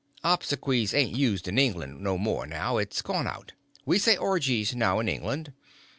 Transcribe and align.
Obsequies 0.23 0.95
ain't 0.95 1.15
used 1.15 1.47
in 1.47 1.59
England 1.59 2.01
no 2.01 2.17
more 2.17 2.47
now—it's 2.47 3.03
gone 3.03 3.27
out. 3.27 3.53
We 3.85 3.99
say 3.99 4.17
orgies 4.17 4.73
now 4.75 4.99
in 4.99 5.07
England. 5.07 5.53